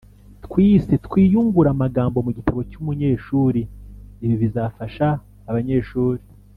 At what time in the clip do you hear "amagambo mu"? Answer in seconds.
1.75-2.31